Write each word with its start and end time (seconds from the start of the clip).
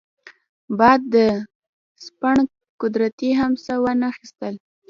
باید 0.79 1.01
د 1.15 1.17
سپڼ 2.05 2.35
قدرې 2.81 3.29
هم 3.39 3.51
څه 3.63 3.73
وانه 3.83 4.05
اخیستل 4.13 4.53
شي. 4.63 4.67